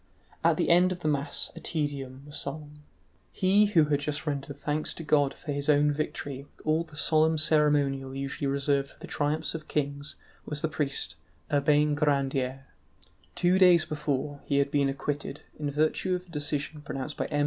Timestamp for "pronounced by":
16.81-17.27